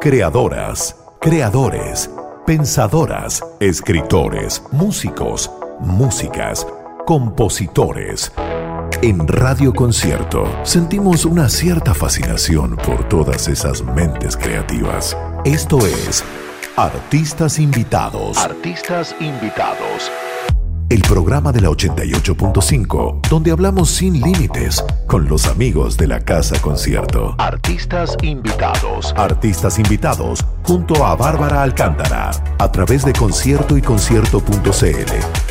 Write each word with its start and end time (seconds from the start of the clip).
creadoras, 0.00 0.96
creadores, 1.20 2.10
pensadoras, 2.46 3.42
escritores, 3.60 4.62
músicos, 4.72 5.50
músicas, 5.80 6.66
compositores. 7.06 8.32
En 9.02 9.26
Radio 9.26 9.72
Concierto 9.74 10.44
sentimos 10.64 11.24
una 11.24 11.48
cierta 11.48 11.94
fascinación 11.94 12.76
por 12.76 13.08
todas 13.08 13.48
esas 13.48 13.82
mentes 13.82 14.36
creativas. 14.36 15.16
Esto 15.44 15.78
es 15.78 16.22
Artistas 16.76 17.58
Invitados. 17.58 18.38
Artistas 18.38 19.14
Invitados. 19.20 20.10
El 20.88 21.02
programa 21.02 21.50
de 21.50 21.60
la 21.60 21.68
88.5, 21.70 23.28
donde 23.28 23.50
hablamos 23.50 23.90
sin 23.90 24.20
límites 24.20 24.84
con 25.08 25.28
los 25.28 25.48
amigos 25.48 25.96
de 25.96 26.06
la 26.06 26.20
Casa 26.20 26.60
Concierto. 26.60 27.34
Artistas 27.38 28.16
invitados. 28.22 29.12
Artistas 29.16 29.80
invitados 29.80 30.44
junto 30.62 31.04
a 31.04 31.16
Bárbara 31.16 31.64
Alcántara 31.64 32.30
a 32.58 32.70
través 32.70 33.04
de 33.04 33.12
concierto 33.12 33.76
y 33.76 33.82
concierto.cl. 33.82 35.45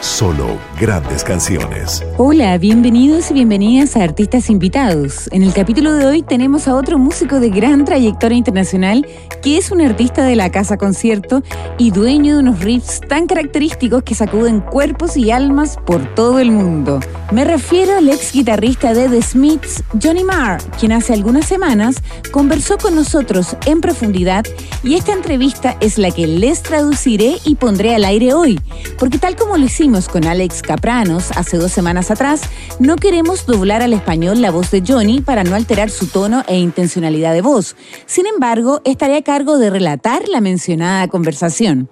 Solo 0.00 0.56
grandes 0.80 1.22
canciones. 1.22 2.02
Hola, 2.16 2.56
bienvenidos 2.56 3.30
y 3.30 3.34
bienvenidas 3.34 3.96
a 3.96 4.02
Artistas 4.02 4.48
Invitados. 4.48 5.28
En 5.30 5.42
el 5.42 5.52
capítulo 5.52 5.92
de 5.92 6.06
hoy 6.06 6.22
tenemos 6.22 6.68
a 6.68 6.74
otro 6.74 6.98
músico 6.98 7.38
de 7.38 7.50
gran 7.50 7.84
trayectoria 7.84 8.38
internacional 8.38 9.06
que 9.42 9.58
es 9.58 9.70
un 9.70 9.82
artista 9.82 10.24
de 10.24 10.36
la 10.36 10.50
casa 10.50 10.78
concierto 10.78 11.42
y 11.76 11.90
dueño 11.90 12.36
de 12.36 12.40
unos 12.40 12.60
riffs 12.60 13.00
tan 13.08 13.26
característicos 13.26 14.02
que 14.02 14.14
sacuden 14.14 14.60
cuerpos 14.60 15.18
y 15.18 15.30
almas 15.32 15.76
por 15.84 16.02
todo 16.14 16.38
el 16.38 16.50
mundo. 16.50 17.00
Me 17.30 17.44
refiero 17.44 17.98
al 17.98 18.08
ex 18.08 18.32
guitarrista 18.32 18.94
de 18.94 19.06
The 19.06 19.20
Smiths, 19.20 19.84
Johnny 20.02 20.24
Marr, 20.24 20.62
quien 20.78 20.92
hace 20.92 21.12
algunas 21.12 21.44
semanas 21.44 21.96
conversó 22.30 22.78
con 22.78 22.94
nosotros 22.94 23.54
en 23.66 23.82
profundidad 23.82 24.46
y 24.82 24.94
esta 24.94 25.12
entrevista 25.12 25.76
es 25.80 25.98
la 25.98 26.10
que 26.10 26.26
les 26.26 26.62
traduciré 26.62 27.36
y 27.44 27.56
pondré 27.56 27.94
al 27.94 28.06
aire 28.06 28.32
hoy, 28.32 28.58
porque 28.98 29.18
tal 29.18 29.36
como 29.36 29.58
lo 29.58 29.66
hicimos 29.66 29.89
con 29.90 30.24
Alex 30.24 30.62
Capranos 30.62 31.32
hace 31.34 31.56
dos 31.56 31.72
semanas 31.72 32.12
atrás, 32.12 32.42
no 32.78 32.94
queremos 32.94 33.44
doblar 33.44 33.82
al 33.82 33.92
español 33.92 34.40
la 34.40 34.52
voz 34.52 34.70
de 34.70 34.84
Johnny 34.86 35.20
para 35.20 35.42
no 35.42 35.56
alterar 35.56 35.90
su 35.90 36.06
tono 36.06 36.44
e 36.46 36.58
intencionalidad 36.58 37.32
de 37.32 37.42
voz. 37.42 37.74
Sin 38.06 38.26
embargo, 38.28 38.82
estaré 38.84 39.16
a 39.16 39.22
cargo 39.22 39.58
de 39.58 39.68
relatar 39.68 40.28
la 40.28 40.40
mencionada 40.40 41.08
conversación. 41.08 41.88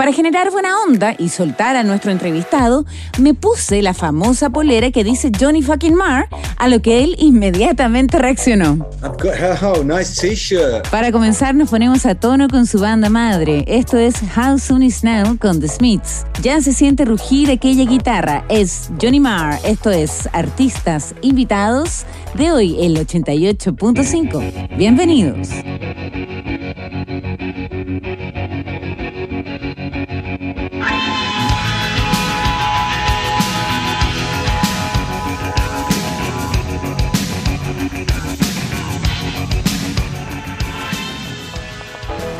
Para 0.00 0.14
generar 0.14 0.50
buena 0.50 0.80
onda 0.80 1.14
y 1.18 1.28
soltar 1.28 1.76
a 1.76 1.82
nuestro 1.82 2.10
entrevistado, 2.10 2.86
me 3.18 3.34
puse 3.34 3.82
la 3.82 3.92
famosa 3.92 4.48
polera 4.48 4.90
que 4.90 5.04
dice 5.04 5.30
Johnny 5.38 5.60
fucking 5.60 5.94
Marr, 5.94 6.26
a 6.56 6.68
lo 6.68 6.80
que 6.80 7.04
él 7.04 7.16
inmediatamente 7.18 8.18
reaccionó. 8.18 8.88
oh, 9.02 9.84
nice. 9.84 10.26
Para 10.90 11.12
comenzar, 11.12 11.54
nos 11.54 11.68
ponemos 11.68 12.06
a 12.06 12.14
tono 12.14 12.48
con 12.48 12.64
su 12.64 12.80
banda 12.80 13.10
madre. 13.10 13.62
Esto 13.68 13.98
es 13.98 14.14
How 14.34 14.58
Soon 14.58 14.84
Is 14.84 15.04
Now 15.04 15.36
con 15.36 15.60
The 15.60 15.68
Smiths. 15.68 16.24
Ya 16.40 16.62
se 16.62 16.72
siente 16.72 17.04
rugir 17.04 17.50
aquella 17.50 17.84
guitarra. 17.84 18.46
Es 18.48 18.88
Johnny 19.02 19.20
Marr. 19.20 19.58
Esto 19.64 19.90
es 19.90 20.30
Artistas 20.32 21.14
Invitados 21.20 22.06
de 22.32 22.50
hoy, 22.50 22.76
el 22.80 22.96
88.5. 22.96 24.78
Bienvenidos. 24.78 25.50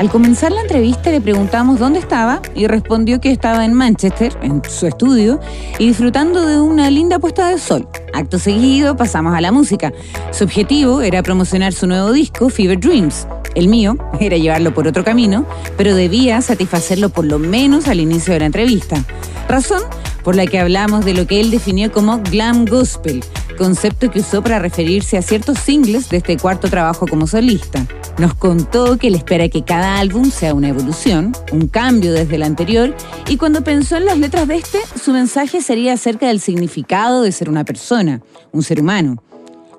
Al 0.00 0.08
comenzar 0.08 0.50
la 0.50 0.62
entrevista 0.62 1.10
le 1.10 1.20
preguntamos 1.20 1.78
dónde 1.78 1.98
estaba 1.98 2.40
y 2.54 2.66
respondió 2.66 3.20
que 3.20 3.30
estaba 3.30 3.66
en 3.66 3.74
Manchester, 3.74 4.34
en 4.40 4.62
su 4.66 4.86
estudio, 4.86 5.40
y 5.78 5.88
disfrutando 5.88 6.46
de 6.46 6.58
una 6.58 6.88
linda 6.88 7.18
puesta 7.18 7.50
de 7.50 7.58
sol. 7.58 7.86
Acto 8.14 8.38
seguido 8.38 8.96
pasamos 8.96 9.34
a 9.34 9.42
la 9.42 9.52
música. 9.52 9.92
Su 10.30 10.44
objetivo 10.44 11.02
era 11.02 11.22
promocionar 11.22 11.74
su 11.74 11.86
nuevo 11.86 12.12
disco, 12.12 12.48
Fever 12.48 12.80
Dreams. 12.80 13.26
El 13.54 13.68
mío 13.68 13.98
era 14.18 14.38
llevarlo 14.38 14.72
por 14.72 14.88
otro 14.88 15.04
camino, 15.04 15.44
pero 15.76 15.94
debía 15.94 16.40
satisfacerlo 16.40 17.10
por 17.10 17.26
lo 17.26 17.38
menos 17.38 17.86
al 17.86 18.00
inicio 18.00 18.32
de 18.32 18.40
la 18.40 18.46
entrevista. 18.46 19.04
Razón 19.50 19.82
por 20.24 20.34
la 20.34 20.46
que 20.46 20.58
hablamos 20.58 21.04
de 21.04 21.12
lo 21.12 21.26
que 21.26 21.42
él 21.42 21.50
definió 21.50 21.92
como 21.92 22.20
glam 22.22 22.64
gospel, 22.64 23.22
concepto 23.60 24.10
que 24.10 24.20
usó 24.20 24.42
para 24.42 24.58
referirse 24.58 25.18
a 25.18 25.22
ciertos 25.22 25.58
singles 25.58 26.08
de 26.08 26.16
este 26.16 26.38
cuarto 26.38 26.70
trabajo 26.70 27.06
como 27.06 27.26
solista. 27.26 27.86
Nos 28.16 28.32
contó 28.32 28.96
que 28.96 29.10
le 29.10 29.18
espera 29.18 29.50
que 29.50 29.64
cada 29.64 29.98
álbum 29.98 30.30
sea 30.30 30.54
una 30.54 30.70
evolución, 30.70 31.36
un 31.52 31.68
cambio 31.68 32.14
desde 32.14 32.36
el 32.36 32.42
anterior, 32.42 32.96
y 33.28 33.36
cuando 33.36 33.62
pensó 33.62 33.98
en 33.98 34.06
las 34.06 34.16
letras 34.16 34.48
de 34.48 34.56
este, 34.56 34.78
su 34.98 35.12
mensaje 35.12 35.60
sería 35.60 35.92
acerca 35.92 36.28
del 36.28 36.40
significado 36.40 37.20
de 37.20 37.32
ser 37.32 37.50
una 37.50 37.64
persona, 37.64 38.22
un 38.50 38.62
ser 38.62 38.80
humano. 38.80 39.22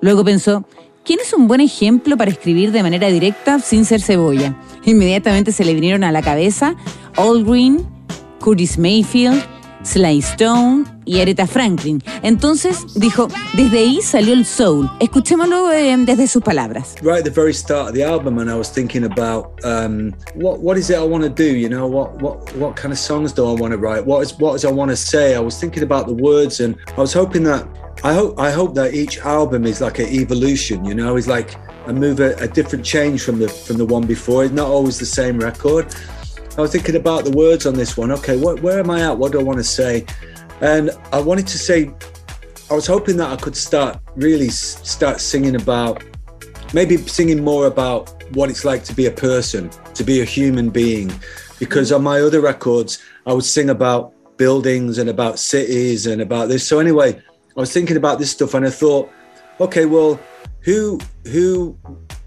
Luego 0.00 0.24
pensó, 0.24 0.64
¿quién 1.04 1.18
es 1.18 1.32
un 1.32 1.48
buen 1.48 1.60
ejemplo 1.60 2.16
para 2.16 2.30
escribir 2.30 2.70
de 2.70 2.84
manera 2.84 3.08
directa 3.08 3.58
sin 3.58 3.84
ser 3.84 4.00
cebolla? 4.00 4.56
Inmediatamente 4.84 5.50
se 5.50 5.64
le 5.64 5.74
vinieron 5.74 6.04
a 6.04 6.12
la 6.12 6.22
cabeza 6.22 6.76
All 7.16 7.44
Green, 7.44 7.84
Curtis 8.38 8.78
Mayfield, 8.78 9.42
Sly 9.82 10.18
Stone 10.18 10.84
y 11.04 11.20
Aretha 11.20 11.46
Franklin. 11.46 12.02
Entonces 12.22 12.78
dijo, 12.94 13.28
desde 13.54 13.78
ahí 13.78 14.00
salió 14.02 14.34
el 14.34 14.44
soul. 14.44 14.90
Escuchémoslo 15.00 15.72
eh, 15.72 15.94
desde 15.98 16.26
sus 16.26 16.42
palabras. 16.42 16.94
Right 17.02 17.18
at 17.18 17.24
the 17.24 17.30
very 17.30 17.52
start 17.52 17.88
of 17.88 17.94
the 17.94 18.04
album, 18.04 18.38
and 18.38 18.50
I 18.50 18.54
was 18.54 18.70
thinking 18.70 19.04
about 19.04 19.64
um, 19.64 20.14
what 20.34 20.60
what 20.60 20.78
is 20.78 20.90
it 20.90 20.96
I 20.96 21.04
want 21.04 21.24
to 21.24 21.30
do? 21.30 21.56
You 21.56 21.68
know, 21.68 21.86
what 21.86 22.20
what 22.22 22.54
what 22.56 22.76
kind 22.76 22.92
of 22.92 22.98
songs 22.98 23.32
do 23.32 23.46
I 23.46 23.52
want 23.52 23.72
to 23.72 23.78
write? 23.78 24.04
What 24.06 24.22
is 24.22 24.38
what 24.38 24.54
is 24.54 24.64
I 24.64 24.70
want 24.70 24.90
to 24.90 24.96
say? 24.96 25.34
I 25.34 25.40
was 25.40 25.58
thinking 25.58 25.82
about 25.82 26.06
the 26.06 26.14
words, 26.14 26.60
and 26.60 26.76
I 26.96 27.00
was 27.00 27.12
hoping 27.12 27.44
that 27.44 27.66
I 28.04 28.14
hope 28.14 28.38
I 28.38 28.50
hope 28.50 28.74
that 28.74 28.94
each 28.94 29.18
album 29.18 29.66
is 29.66 29.80
like 29.80 29.98
an 29.98 30.06
evolution. 30.06 30.84
You 30.84 30.94
know, 30.94 31.16
is 31.16 31.28
like 31.28 31.56
a 31.86 31.92
move 31.92 32.20
a, 32.20 32.34
a 32.36 32.48
different 32.48 32.84
change 32.84 33.22
from 33.22 33.38
the 33.38 33.48
from 33.48 33.76
the 33.78 33.86
one 33.86 34.06
before. 34.06 34.44
It's 34.44 34.54
not 34.54 34.68
always 34.68 34.98
the 34.98 35.06
same 35.06 35.38
record. 35.38 35.94
I 36.56 36.60
was 36.60 36.72
thinking 36.72 36.96
about 36.96 37.24
the 37.24 37.30
words 37.30 37.64
on 37.64 37.74
this 37.74 37.96
one. 37.96 38.12
Okay, 38.12 38.36
where 38.36 38.78
am 38.78 38.90
I 38.90 39.00
at? 39.02 39.16
What 39.16 39.32
do 39.32 39.40
I 39.40 39.42
want 39.42 39.58
to 39.58 39.64
say? 39.64 40.04
And 40.60 40.90
I 41.10 41.18
wanted 41.18 41.46
to 41.46 41.58
say, 41.58 41.90
I 42.70 42.74
was 42.74 42.86
hoping 42.86 43.16
that 43.16 43.30
I 43.30 43.36
could 43.36 43.56
start 43.56 43.98
really 44.16 44.50
start 44.50 45.20
singing 45.20 45.56
about, 45.56 46.04
maybe 46.74 46.98
singing 46.98 47.42
more 47.42 47.66
about 47.66 48.22
what 48.34 48.50
it's 48.50 48.64
like 48.66 48.84
to 48.84 48.94
be 48.94 49.06
a 49.06 49.10
person, 49.10 49.70
to 49.94 50.04
be 50.04 50.20
a 50.20 50.24
human 50.24 50.68
being. 50.68 51.10
Because 51.58 51.90
on 51.90 52.02
my 52.02 52.20
other 52.20 52.42
records, 52.42 52.98
I 53.26 53.32
would 53.32 53.44
sing 53.44 53.70
about 53.70 54.12
buildings 54.36 54.98
and 54.98 55.08
about 55.08 55.38
cities 55.38 56.06
and 56.06 56.20
about 56.20 56.48
this. 56.48 56.66
So 56.66 56.80
anyway, 56.80 57.14
I 57.56 57.60
was 57.60 57.72
thinking 57.72 57.96
about 57.96 58.18
this 58.18 58.30
stuff 58.30 58.52
and 58.52 58.66
I 58.66 58.70
thought, 58.70 59.10
okay, 59.58 59.86
well, 59.86 60.20
who 60.60 61.00
who 61.24 61.78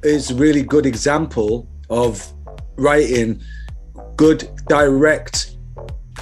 is 0.03 0.31
a 0.31 0.35
really 0.35 0.63
good 0.63 0.85
example 0.85 1.67
of 1.89 2.33
writing 2.75 3.41
good 4.15 4.49
direct 4.67 5.55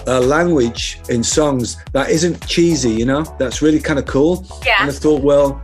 uh, 0.07 0.19
language 0.19 0.99
in 1.09 1.23
songs 1.23 1.77
that 1.93 2.09
isn't 2.09 2.45
cheesy, 2.47 2.91
you 2.91 3.05
know, 3.05 3.23
that's 3.39 3.61
really 3.61 3.79
kind 3.79 3.99
of 3.99 4.05
cool. 4.05 4.45
Yeah. 4.65 4.77
And 4.81 4.89
I 4.89 4.93
thought, 4.93 5.21
well, 5.21 5.61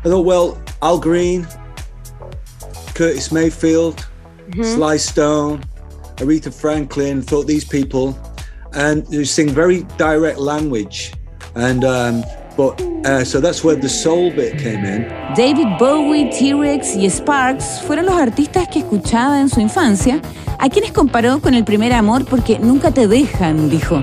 I 0.00 0.08
thought, 0.08 0.24
well, 0.24 0.62
Al 0.82 0.98
Green, 0.98 1.46
Curtis 2.94 3.32
Mayfield, 3.32 4.06
mm-hmm. 4.50 4.62
Sly 4.62 4.96
Stone, 4.96 5.64
Aretha 6.16 6.52
Franklin, 6.52 7.22
thought 7.22 7.46
these 7.46 7.64
people, 7.64 8.18
and 8.74 9.06
they 9.06 9.24
sing 9.24 9.48
very 9.48 9.84
direct 9.96 10.38
language. 10.38 11.12
And 11.54 11.84
um, 11.84 12.24
uh, 12.58 13.24
so 13.24 13.40
that's 13.40 13.62
where 13.64 13.78
the 13.78 13.88
soul 13.88 14.30
bit 14.30 14.58
came 14.58 14.84
in. 14.84 15.06
David 15.36 15.78
Bowie, 15.78 16.30
T-Rex 16.30 16.96
y 16.96 17.08
Sparks 17.08 17.82
fueron 17.86 18.06
los 18.06 18.16
artistas 18.16 18.68
que 18.68 18.80
escuchaba 18.80 19.40
en 19.40 19.48
su 19.48 19.60
infancia, 19.60 20.20
a 20.58 20.68
quienes 20.68 20.92
comparó 20.92 21.40
con 21.40 21.54
el 21.54 21.64
primer 21.64 21.92
amor 21.92 22.24
porque 22.24 22.58
nunca 22.58 22.90
te 22.90 23.06
dejan, 23.06 23.70
dijo. 23.70 24.02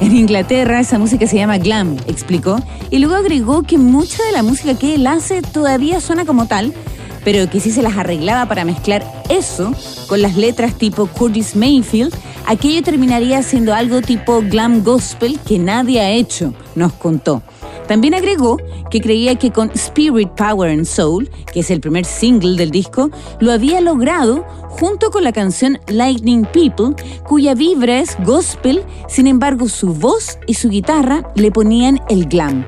En 0.00 0.16
Inglaterra 0.16 0.78
esa 0.78 0.98
música 0.98 1.26
se 1.26 1.36
llama 1.36 1.58
glam, 1.58 1.96
explicó, 2.06 2.60
y 2.88 2.98
luego 2.98 3.16
agregó 3.16 3.64
que 3.64 3.78
mucha 3.78 4.22
de 4.24 4.32
la 4.32 4.44
música 4.44 4.78
que 4.78 4.94
él 4.94 5.06
hace 5.08 5.42
todavía 5.42 6.00
suena 6.00 6.24
como 6.24 6.46
tal, 6.46 6.72
pero 7.24 7.50
que 7.50 7.58
si 7.58 7.72
se 7.72 7.82
las 7.82 7.96
arreglaba 7.96 8.46
para 8.46 8.64
mezclar 8.64 9.04
eso 9.28 9.72
con 10.06 10.22
las 10.22 10.36
letras 10.36 10.74
tipo 10.74 11.06
Curtis 11.08 11.56
Mayfield, 11.56 12.14
aquello 12.46 12.82
terminaría 12.82 13.42
siendo 13.42 13.74
algo 13.74 14.00
tipo 14.00 14.40
glam 14.40 14.84
gospel 14.84 15.38
que 15.40 15.58
nadie 15.58 16.00
ha 16.00 16.10
hecho, 16.10 16.54
nos 16.76 16.92
contó. 16.92 17.42
También 17.88 18.14
agregó 18.14 18.58
que 18.90 19.00
creía 19.00 19.34
que 19.36 19.50
con 19.50 19.70
Spirit, 19.70 20.28
Power 20.36 20.70
and 20.70 20.84
Soul, 20.84 21.28
que 21.52 21.60
es 21.60 21.70
el 21.70 21.80
primer 21.80 22.04
single 22.04 22.56
del 22.56 22.70
disco, 22.70 23.10
lo 23.40 23.50
había 23.50 23.80
logrado 23.80 24.44
junto 24.68 25.10
con 25.10 25.24
la 25.24 25.32
canción 25.32 25.80
Lightning 25.88 26.46
People, 26.52 26.94
cuya 27.26 27.54
vibra 27.54 27.98
es 27.98 28.16
gospel, 28.24 28.84
sin 29.08 29.26
embargo 29.26 29.68
su 29.68 29.94
voz 29.94 30.38
y 30.46 30.54
su 30.54 30.68
guitarra 30.68 31.32
le 31.34 31.50
ponían 31.50 31.98
el 32.10 32.26
glam. 32.26 32.64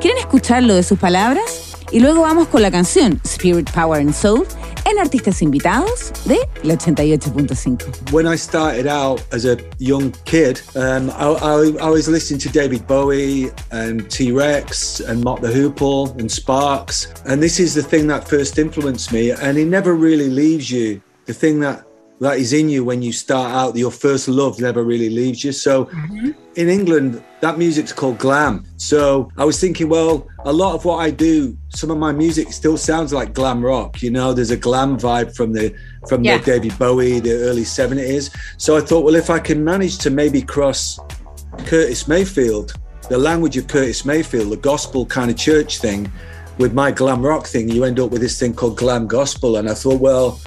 ¿Quieren 0.00 0.18
escucharlo 0.18 0.74
de 0.74 0.82
sus 0.82 0.98
palabras? 0.98 1.76
Y 1.92 2.00
luego 2.00 2.22
vamos 2.22 2.48
con 2.48 2.60
la 2.60 2.72
canción 2.72 3.20
Spirit, 3.24 3.70
Power 3.70 4.00
and 4.00 4.12
Soul, 4.12 4.44
en 4.86 4.98
Artistas 4.98 5.42
Invitados 5.42 6.12
de 6.26 6.38
la 6.62 6.74
88.5. 6.74 8.12
When 8.12 8.26
I 8.26 8.36
started 8.36 8.86
out 8.86 9.20
as 9.32 9.44
a 9.44 9.58
young 9.78 10.12
kid, 10.24 10.60
um, 10.76 11.10
I, 11.10 11.32
I, 11.42 11.86
I, 11.86 11.90
was 11.90 12.08
listening 12.08 12.38
to 12.40 12.48
David 12.48 12.86
Bowie 12.86 13.50
and 13.72 14.08
T 14.10 14.30
Rex 14.30 15.00
and 15.00 15.22
Mott 15.22 15.40
the 15.40 15.48
Hoople 15.48 16.16
and 16.18 16.30
Sparks. 16.30 17.12
And 17.24 17.42
this 17.42 17.58
is 17.58 17.74
the 17.74 17.82
thing 17.82 18.06
that 18.08 18.28
first 18.28 18.58
influenced 18.58 19.12
me. 19.12 19.32
And 19.32 19.58
it 19.58 19.66
never 19.66 19.94
really 19.94 20.30
leaves 20.30 20.70
you. 20.70 21.02
The 21.26 21.34
thing 21.34 21.58
that 21.60 21.85
that 22.20 22.38
is 22.38 22.52
in 22.52 22.68
you 22.68 22.84
when 22.84 23.02
you 23.02 23.12
start 23.12 23.52
out. 23.52 23.76
Your 23.76 23.90
first 23.90 24.28
love 24.28 24.60
never 24.60 24.82
really 24.82 25.10
leaves 25.10 25.44
you. 25.44 25.52
So 25.52 25.86
mm-hmm. 25.86 26.30
in 26.56 26.68
England, 26.68 27.22
that 27.40 27.58
music's 27.58 27.92
called 27.92 28.18
glam. 28.18 28.64
So 28.76 29.30
I 29.36 29.44
was 29.44 29.60
thinking, 29.60 29.88
well, 29.88 30.26
a 30.44 30.52
lot 30.52 30.74
of 30.74 30.84
what 30.84 30.96
I 30.98 31.10
do, 31.10 31.56
some 31.68 31.90
of 31.90 31.98
my 31.98 32.12
music 32.12 32.52
still 32.52 32.78
sounds 32.78 33.12
like 33.12 33.34
glam 33.34 33.62
rock. 33.64 34.02
You 34.02 34.10
know, 34.10 34.32
there's 34.32 34.50
a 34.50 34.56
glam 34.56 34.98
vibe 34.98 35.36
from 35.36 35.52
the 35.52 35.74
from 36.08 36.24
yeah. 36.24 36.38
the 36.38 36.44
David 36.44 36.78
Bowie, 36.78 37.20
the 37.20 37.32
early 37.32 37.62
70s. 37.64 38.34
So 38.56 38.76
I 38.76 38.80
thought, 38.80 39.04
well, 39.04 39.14
if 39.14 39.28
I 39.28 39.38
can 39.38 39.62
manage 39.62 39.98
to 39.98 40.10
maybe 40.10 40.40
cross 40.40 40.98
Curtis 41.66 42.08
Mayfield, 42.08 42.74
the 43.10 43.18
language 43.18 43.56
of 43.56 43.68
Curtis 43.68 44.04
Mayfield, 44.04 44.50
the 44.50 44.56
gospel 44.56 45.04
kind 45.04 45.30
of 45.30 45.36
church 45.36 45.78
thing, 45.78 46.10
with 46.58 46.72
my 46.72 46.90
glam 46.90 47.24
rock 47.24 47.46
thing, 47.46 47.68
you 47.68 47.84
end 47.84 48.00
up 48.00 48.10
with 48.10 48.22
this 48.22 48.38
thing 48.40 48.54
called 48.54 48.78
glam 48.78 49.06
gospel. 49.06 49.56
And 49.56 49.68
I 49.68 49.74
thought, 49.74 50.00
well, 50.00 50.40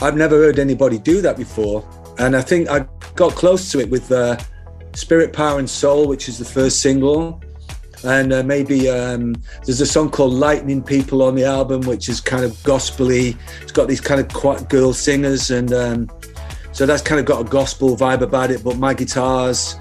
I've 0.00 0.16
never 0.16 0.36
heard 0.36 0.58
anybody 0.58 0.98
do 0.98 1.20
that 1.22 1.36
before. 1.36 1.86
And 2.18 2.36
I 2.36 2.42
think 2.42 2.68
I 2.68 2.86
got 3.14 3.32
close 3.32 3.70
to 3.72 3.80
it 3.80 3.90
with 3.90 4.10
uh, 4.12 4.36
Spirit, 4.94 5.32
Power, 5.32 5.58
and 5.58 5.68
Soul, 5.68 6.06
which 6.06 6.28
is 6.28 6.38
the 6.38 6.44
first 6.44 6.80
single. 6.80 7.42
And 8.04 8.32
uh, 8.32 8.42
maybe 8.42 8.90
um, 8.90 9.34
there's 9.64 9.80
a 9.80 9.86
song 9.86 10.10
called 10.10 10.34
Lightning 10.34 10.82
People 10.82 11.22
on 11.22 11.34
the 11.34 11.44
album, 11.44 11.80
which 11.82 12.08
is 12.08 12.20
kind 12.20 12.44
of 12.44 12.62
gospely. 12.62 13.36
It's 13.62 13.72
got 13.72 13.88
these 13.88 14.00
kind 14.00 14.20
of 14.20 14.28
quite 14.28 14.68
girl 14.68 14.92
singers. 14.92 15.50
And 15.50 15.72
um, 15.72 16.10
so 16.72 16.86
that's 16.86 17.02
kind 17.02 17.18
of 17.18 17.24
got 17.24 17.40
a 17.40 17.48
gospel 17.48 17.96
vibe 17.96 18.20
about 18.20 18.50
it. 18.50 18.62
But 18.62 18.76
my 18.76 18.94
guitars 18.94 19.76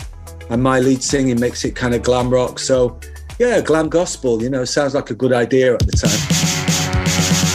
and 0.50 0.64
my 0.64 0.80
lead 0.80 1.04
singing 1.04 1.40
makes 1.40 1.66
it 1.66 1.76
kind 1.76 1.94
of 1.94 2.02
glam 2.02 2.30
rock. 2.30 2.60
So, 2.60 3.00
yeah, 3.40 3.60
glam 3.62 3.90
gospel, 3.90 4.42
you 4.42 4.50
know, 4.50 4.64
sounds 4.64 4.94
like 4.94 5.10
a 5.10 5.16
good 5.16 5.34
idea 5.34 5.74
at 5.74 5.86
the 5.86 5.92
time. 5.92 7.53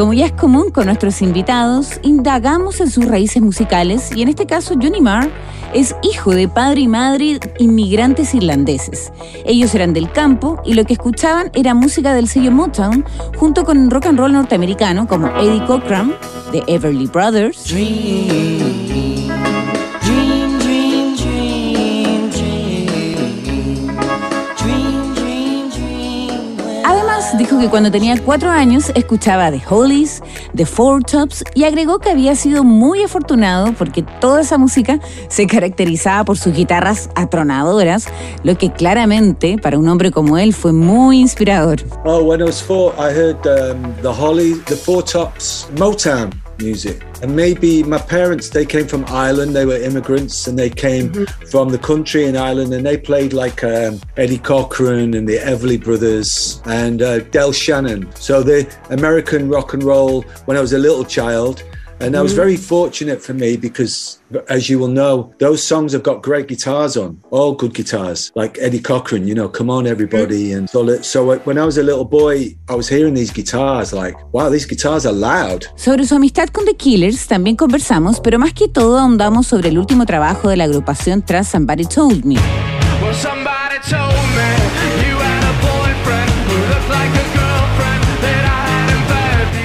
Como 0.00 0.14
ya 0.14 0.24
es 0.24 0.32
común 0.32 0.70
con 0.70 0.86
nuestros 0.86 1.20
invitados, 1.20 2.00
indagamos 2.02 2.80
en 2.80 2.90
sus 2.90 3.04
raíces 3.04 3.42
musicales 3.42 4.10
y 4.16 4.22
en 4.22 4.28
este 4.30 4.46
caso 4.46 4.72
Johnny 4.80 5.02
Marr 5.02 5.28
es 5.74 5.94
hijo 6.02 6.30
de 6.30 6.48
padre 6.48 6.80
y 6.80 6.88
madre 6.88 7.38
inmigrantes 7.58 8.34
irlandeses. 8.34 9.12
Ellos 9.44 9.74
eran 9.74 9.92
del 9.92 10.10
campo 10.10 10.58
y 10.64 10.72
lo 10.72 10.86
que 10.86 10.94
escuchaban 10.94 11.50
era 11.52 11.74
música 11.74 12.14
del 12.14 12.28
sello 12.28 12.50
Motown 12.50 13.04
junto 13.36 13.62
con 13.62 13.90
rock 13.90 14.06
and 14.06 14.18
roll 14.18 14.32
norteamericano 14.32 15.06
como 15.06 15.26
Eddie 15.36 15.66
Cochran, 15.66 16.14
The 16.50 16.64
Everly 16.66 17.06
Brothers. 17.06 17.70
Que 27.60 27.68
cuando 27.68 27.90
tenía 27.90 28.18
cuatro 28.24 28.48
años 28.48 28.90
escuchaba 28.94 29.50
The 29.50 29.60
Hollies, 29.68 30.22
The 30.56 30.64
Four 30.64 31.04
Tops 31.04 31.44
y 31.54 31.64
agregó 31.64 31.98
que 31.98 32.10
había 32.10 32.34
sido 32.34 32.64
muy 32.64 33.02
afortunado 33.02 33.74
porque 33.74 34.02
toda 34.02 34.40
esa 34.40 34.56
música 34.56 34.98
se 35.28 35.46
caracterizaba 35.46 36.24
por 36.24 36.38
sus 36.38 36.54
guitarras 36.54 37.10
atronadoras, 37.14 38.08
lo 38.44 38.56
que 38.56 38.72
claramente 38.72 39.58
para 39.60 39.78
un 39.78 39.88
hombre 39.88 40.10
como 40.10 40.38
él 40.38 40.54
fue 40.54 40.72
muy 40.72 41.20
inspirador. 41.20 41.82
Oh, 42.04 42.22
when 42.22 42.40
I 42.40 42.44
was 42.44 42.62
four, 42.62 42.94
I 42.98 43.12
heard 43.12 43.46
um, 43.46 43.94
The 44.00 44.08
Hollies, 44.08 44.64
The 44.64 44.76
Four 44.76 45.04
Tops, 45.04 45.68
Motown. 45.76 46.39
Music. 46.60 47.02
And 47.22 47.34
maybe 47.34 47.82
my 47.82 47.98
parents, 47.98 48.50
they 48.50 48.64
came 48.64 48.86
from 48.86 49.04
Ireland, 49.08 49.54
they 49.54 49.66
were 49.66 49.76
immigrants 49.76 50.46
and 50.46 50.58
they 50.58 50.70
came 50.70 51.10
mm-hmm. 51.10 51.46
from 51.46 51.70
the 51.70 51.78
country 51.78 52.24
in 52.24 52.36
Ireland 52.36 52.72
and 52.72 52.84
they 52.84 52.96
played 52.96 53.32
like 53.32 53.62
um, 53.64 54.00
Eddie 54.16 54.38
Cochran 54.38 55.14
and 55.14 55.28
the 55.28 55.38
Everly 55.38 55.82
Brothers 55.82 56.62
and 56.64 57.02
uh, 57.02 57.20
Del 57.20 57.52
Shannon. 57.52 58.10
So 58.16 58.42
the 58.42 58.72
American 58.90 59.48
rock 59.48 59.74
and 59.74 59.82
roll 59.82 60.22
when 60.46 60.56
I 60.56 60.60
was 60.60 60.72
a 60.72 60.78
little 60.78 61.04
child. 61.04 61.62
And 62.00 62.14
that 62.14 62.22
was 62.22 62.32
mm-hmm. 62.32 62.40
very 62.40 62.56
fortunate 62.56 63.22
for 63.22 63.34
me 63.34 63.56
because, 63.58 64.20
as 64.48 64.70
you 64.70 64.78
will 64.78 64.88
know, 64.88 65.34
those 65.38 65.62
songs 65.62 65.92
have 65.92 66.02
got 66.02 66.22
great 66.22 66.48
guitars 66.48 66.96
on, 66.96 67.22
all 67.30 67.54
good 67.54 67.74
guitars, 67.74 68.32
like 68.34 68.56
Eddie 68.58 68.80
Cochran, 68.80 69.28
you 69.28 69.34
know, 69.34 69.48
Come 69.48 69.68
On 69.68 69.86
Everybody. 69.86 70.50
Mm. 70.50 70.56
And 70.56 70.70
so, 70.70 71.02
so 71.02 71.36
when 71.40 71.58
I 71.58 71.64
was 71.66 71.76
a 71.76 71.82
little 71.82 72.06
boy, 72.06 72.56
I 72.68 72.74
was 72.74 72.88
hearing 72.88 73.14
these 73.14 73.30
guitars, 73.30 73.92
like, 73.92 74.14
wow, 74.32 74.48
these 74.48 74.66
guitars 74.66 75.04
are 75.04 75.12
loud. 75.12 75.66
Sobre 75.76 76.06
su 76.06 76.14
amistad 76.14 76.48
con 76.48 76.64
The 76.64 76.74
Killers 76.74 77.26
también 77.26 77.56
conversamos, 77.56 78.20
pero 78.20 78.38
más 78.38 78.54
que 78.54 78.68
todo 78.68 78.98
ahondamos 78.98 79.46
sobre 79.46 79.68
el 79.68 79.78
último 79.78 80.06
trabajo 80.06 80.48
de 80.48 80.56
la 80.56 80.64
agrupación 80.64 81.22
tras 81.22 81.48
Somebody 81.48 81.84
Told 81.84 82.24
Me. 82.24 82.36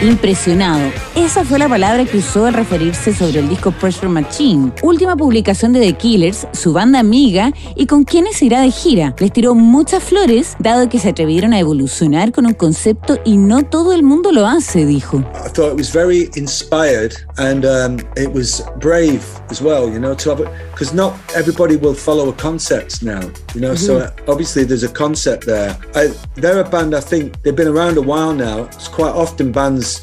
Impresionado 0.05 0.91
esa 1.15 1.45
fue 1.45 1.57
la 1.57 1.69
palabra 1.69 2.03
que 2.03 2.17
usó 2.17 2.45
al 2.45 2.53
referirse 2.53 3.13
sobre 3.13 3.39
el 3.39 3.47
disco 3.47 3.71
Pressure 3.71 4.09
Machine, 4.09 4.73
última 4.83 5.15
publicación 5.15 5.71
de 5.71 5.79
The 5.79 5.93
Killers, 5.93 6.45
su 6.51 6.73
banda 6.73 6.99
amiga 6.99 7.53
y 7.73 7.87
con 7.87 8.03
quienes 8.03 8.41
irá 8.41 8.61
de 8.61 8.69
gira. 8.69 9.15
Les 9.17 9.31
tiró 9.31 9.55
muchas 9.55 10.03
flores, 10.03 10.57
dado 10.59 10.89
que 10.89 10.99
se 10.99 11.09
atrevieron 11.09 11.53
a 11.53 11.59
evolucionar 11.59 12.33
con 12.33 12.45
un 12.45 12.53
concepto 12.53 13.17
y 13.23 13.37
no 13.37 13.63
todo 13.63 13.93
el 13.93 14.03
mundo 14.03 14.33
lo 14.33 14.45
hace, 14.45 14.85
dijo. 14.85 15.19
I 15.19 15.49
thought 15.49 15.71
it 15.71 15.77
was 15.77 15.89
very 15.89 16.29
inspired 16.35 17.15
and 17.37 17.65
um, 17.65 17.97
it 18.17 18.29
was 18.31 18.61
brave 18.81 19.23
as 19.49 19.61
well, 19.61 19.89
you 19.89 19.99
know, 19.99 20.15
to 20.15 20.29
have 20.31 20.43
because 20.71 20.93
not 20.93 21.13
everybody 21.33 21.77
will 21.77 21.95
follow 21.95 22.27
a 22.27 22.33
concept 22.33 23.01
now, 23.01 23.21
you 23.53 23.61
know. 23.61 23.73
So 23.73 24.01
mm-hmm. 24.01 24.29
obviously 24.29 24.65
there's 24.65 24.83
a 24.83 24.91
concept 24.91 25.45
there. 25.45 25.77
I, 25.95 26.13
they're 26.35 26.59
a 26.59 26.69
band 26.69 26.93
I 26.93 26.99
think 26.99 27.41
they've 27.41 27.55
been 27.55 27.69
around 27.69 27.97
a 27.97 28.01
while 28.01 28.33
now. 28.33 28.65
It's 28.65 28.89
quite 28.89 29.15
often 29.15 29.53
bands 29.53 29.94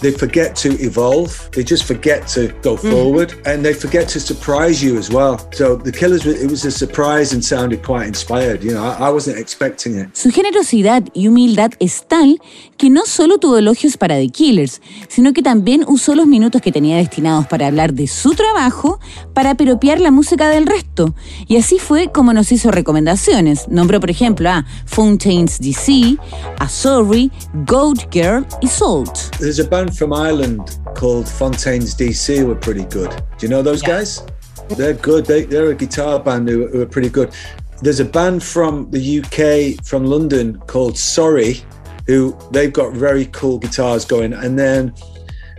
they 0.00 0.10
forget 0.10 0.56
to 0.56 0.70
evolve. 0.80 1.50
They 1.52 1.64
just 1.64 1.84
forget 1.84 2.26
to 2.34 2.48
go 2.62 2.76
forward 2.76 3.30
mm-hmm. 3.30 3.48
and 3.48 3.64
they 3.64 3.74
forget 3.74 4.08
to 4.08 4.20
surprise 4.20 4.82
you 4.82 4.98
as 4.98 5.10
well. 5.10 5.38
So 5.52 5.76
the 5.76 5.92
Killers, 5.92 6.26
it 6.26 6.50
was 6.50 6.64
a 6.64 6.70
surprise 6.70 7.32
and 7.32 7.44
sounded 7.44 7.82
quite 7.82 8.06
inspired. 8.06 8.62
You 8.62 8.72
know, 8.72 8.84
I, 8.84 9.08
I 9.08 9.10
wasn't 9.10 9.38
expecting 9.38 9.98
it. 9.98 10.16
Su 10.16 10.30
generosidad 10.30 11.04
y 11.14 11.28
humildad 11.28 11.72
es 11.78 12.06
tal 12.06 12.40
que 12.76 12.90
no 12.90 13.06
solo 13.06 13.38
tuvo 13.38 13.58
elogios 13.58 13.96
para 13.96 14.16
The 14.16 14.28
Killers, 14.28 14.80
sino 15.08 15.32
que 15.32 15.42
también 15.42 15.84
usó 15.86 16.14
los 16.14 16.26
minutos 16.26 16.60
que 16.62 16.72
tenía 16.72 16.96
destinados 16.96 17.46
para 17.46 17.66
hablar 17.66 17.94
de 17.94 18.06
su 18.06 18.34
trabajo 18.34 19.00
para 19.34 19.54
peropiar 19.54 20.00
la 20.00 20.10
música 20.10 20.48
del 20.48 20.66
resto. 20.66 21.14
Y 21.46 21.56
así 21.56 21.78
fue 21.78 22.10
como 22.12 22.32
nos 22.32 22.52
hizo 22.52 22.70
recomendaciones. 22.70 23.68
Nombró, 23.68 24.00
por 24.00 24.10
ejemplo, 24.10 24.50
a 24.50 24.66
Fountains 24.86 25.58
DC, 25.60 26.16
a 26.58 26.68
Sorry, 26.68 27.30
Goat 27.66 28.12
Girl 28.12 28.46
y 28.60 28.68
Salt. 28.68 29.35
There's 29.38 29.58
a 29.58 29.68
band 29.68 29.96
from 29.96 30.14
Ireland 30.14 30.78
called 30.94 31.28
Fontaines 31.28 31.94
DC 31.94 32.46
were 32.46 32.54
pretty 32.54 32.84
good. 32.84 33.10
Do 33.36 33.46
you 33.46 33.48
know 33.48 33.60
those 33.60 33.82
yeah. 33.82 33.88
guys? 33.88 34.26
They're 34.70 34.94
good. 34.94 35.26
They, 35.26 35.44
they're 35.44 35.70
a 35.70 35.74
guitar 35.74 36.18
band 36.18 36.48
who, 36.48 36.68
who, 36.68 36.80
are 36.80 36.86
pretty 36.86 37.10
good. 37.10 37.34
There's 37.82 38.00
a 38.00 38.04
band 38.04 38.42
from 38.42 38.90
the 38.90 39.20
UK, 39.20 39.84
from 39.84 40.06
London, 40.06 40.58
called 40.60 40.96
Sorry, 40.96 41.60
who 42.06 42.36
they've 42.50 42.72
got 42.72 42.94
very 42.94 43.26
cool 43.26 43.58
guitars 43.58 44.06
going. 44.06 44.32
And 44.32 44.58
then 44.58 44.94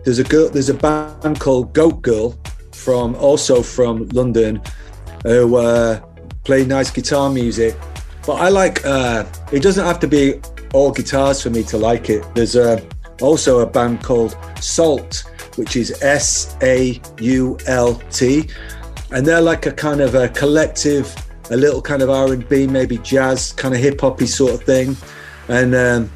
there's 0.04 0.18
a 0.18 0.24
girl, 0.24 0.50
there's 0.50 0.70
a 0.70 0.74
band 0.74 1.40
called 1.40 1.74
Goat 1.74 2.02
Girl 2.02 2.36
from 2.74 3.14
also 3.16 3.62
from 3.62 4.10
London, 4.10 4.60
who 5.24 5.56
uh, 5.56 6.00
play 6.44 6.66
nice 6.66 6.90
guitar 6.90 7.30
music. 7.30 7.76
But 8.26 8.42
I 8.42 8.50
like. 8.50 8.84
Uh, 8.84 9.24
it 9.52 9.62
doesn't 9.62 9.86
have 9.86 10.00
to 10.00 10.08
be 10.08 10.42
all 10.74 10.92
guitars 10.92 11.44
for 11.44 11.52
me 11.52 11.64
to 11.66 11.78
like 11.78 12.10
it. 12.10 12.26
There's 12.34 12.56
a 12.56 12.82
also 13.22 13.60
a 13.60 13.66
band 13.66 14.04
called 14.04 14.38
Salt, 14.60 15.24
which 15.56 15.76
is 15.76 16.02
S 16.02 16.56
A 16.62 17.02
U 17.20 17.58
L 17.68 17.96
T, 18.12 18.50
and 19.12 19.26
they're 19.26 19.42
like 19.42 19.66
a 19.66 19.72
kind 19.72 20.02
of 20.02 20.16
a 20.16 20.30
collective, 20.30 21.14
a 21.52 21.58
little 21.58 21.82
kind 21.82 22.02
of 22.02 22.10
R 22.10 22.34
and 22.34 22.48
B, 22.48 22.68
maybe 22.68 22.98
jazz, 23.00 23.54
kind 23.54 23.74
of 23.74 23.80
hip 23.80 24.02
hoppy 24.02 24.28
sort 24.28 24.54
of 24.54 24.64
thing, 24.64 24.96
and 25.48 25.76
um, 25.76 26.12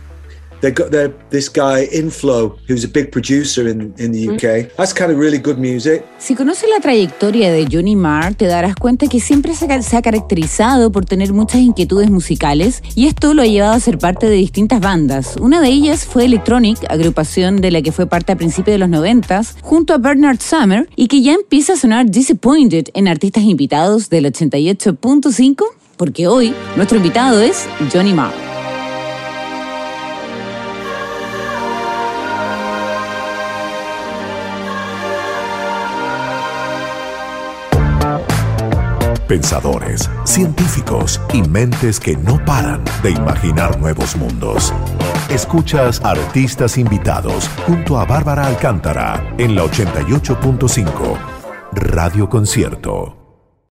they 0.61 0.71
got 0.71 0.91
their 0.91 1.11
this 1.29 1.49
guy 1.49 1.87
Inflow, 1.91 2.57
who's 2.67 2.83
a 2.83 2.87
big 2.87 3.11
producer 3.11 3.67
in, 3.67 3.93
in 3.97 4.11
the 4.11 4.29
UK. 4.29 4.75
That's 4.77 4.93
kind 4.93 5.11
of 5.11 5.17
really 5.17 5.37
good 5.37 5.57
music. 5.57 6.03
Si 6.17 6.35
conoces 6.35 6.69
la 6.69 6.79
trayectoria 6.79 7.51
de 7.51 7.67
Johnny 7.71 7.95
Marr, 7.95 8.35
te 8.35 8.45
darás 8.45 8.75
cuenta 8.75 9.07
que 9.07 9.19
siempre 9.19 9.53
se 9.55 9.97
ha 9.97 10.01
caracterizado 10.01 10.91
por 10.91 11.05
tener 11.05 11.33
muchas 11.33 11.61
inquietudes 11.61 12.09
musicales 12.09 12.81
y 12.95 13.07
esto 13.07 13.33
lo 13.33 13.41
ha 13.41 13.47
llevado 13.47 13.73
a 13.73 13.79
ser 13.79 13.97
parte 13.97 14.27
de 14.27 14.35
distintas 14.35 14.79
bandas. 14.79 15.35
Una 15.39 15.61
de 15.61 15.69
ellas 15.69 16.05
fue 16.05 16.25
Electronic, 16.25 16.79
agrupación 16.89 17.61
de 17.61 17.71
la 17.71 17.81
que 17.81 17.91
fue 17.91 18.07
parte 18.07 18.31
a 18.31 18.35
principios 18.35 18.75
de 18.75 18.79
los 18.79 18.89
90 18.89 19.41
junto 19.61 19.93
a 19.93 19.97
Bernard 19.97 20.39
Summer 20.39 20.89
y 20.95 21.07
que 21.07 21.21
ya 21.21 21.33
empieza 21.33 21.73
a 21.73 21.77
sonar 21.77 22.09
Disappointed 22.09 22.87
en 22.93 23.07
artistas 23.07 23.43
invitados 23.43 24.09
del 24.09 24.25
88.5 24.25 25.65
porque 25.97 26.27
hoy 26.27 26.53
nuestro 26.75 26.97
invitado 26.97 27.41
es 27.41 27.67
Johnny 27.93 28.13
Marr. 28.13 28.50
Pensadores, 39.31 40.09
científicos 40.25 41.21
y 41.31 41.41
mentes 41.41 42.01
que 42.01 42.17
no 42.17 42.43
paran 42.43 42.83
de 43.01 43.11
imaginar 43.11 43.79
nuevos 43.79 44.17
mundos. 44.17 44.73
Escuchas 45.29 46.01
artistas 46.03 46.77
invitados 46.77 47.49
junto 47.65 47.97
a 47.97 48.03
Bárbara 48.03 48.45
Alcántara 48.45 49.33
en 49.37 49.55
la 49.55 49.63
88.5 49.63 51.17
Radio 51.71 52.27
Concierto. 52.27 53.20